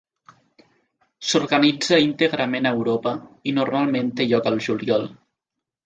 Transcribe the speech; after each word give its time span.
S'organitza 1.31 2.01
íntegrament 2.07 2.71
a 2.71 2.73
Europa 2.79 3.15
i 3.53 3.57
normalment 3.61 4.13
té 4.19 4.29
lloc 4.33 4.53
al 4.55 4.63
juliol. 4.71 5.11